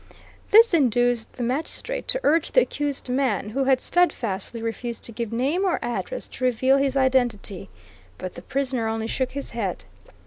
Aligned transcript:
This 0.49 0.73
induced 0.73 1.33
the 1.33 1.43
magistrate 1.43 2.07
to 2.07 2.19
urge 2.23 2.53
the 2.53 2.61
accused 2.63 3.07
man 3.07 3.49
who 3.49 3.65
had 3.65 3.79
steadfastly 3.79 4.59
refused 4.59 5.03
to 5.03 5.11
give 5.11 5.31
name 5.31 5.63
or 5.63 5.77
address 5.83 6.27
to 6.29 6.43
reveal 6.43 6.77
his 6.77 6.97
identity. 6.97 7.69
But 8.17 8.33
the 8.33 8.41
prisoner 8.41 8.87
only 8.87 9.05
shook 9.05 9.33
his 9.33 9.51
head. 9.51 9.85